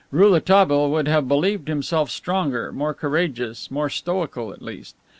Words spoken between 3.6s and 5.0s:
more stoical at least.